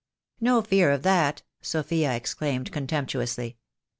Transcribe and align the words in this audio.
"No 0.39 0.63
fear 0.63 0.89
of 0.89 1.03
that," 1.03 1.43
Sophia 1.61 2.15
exclaimed, 2.15 2.71
contemptuously. 2.71 3.59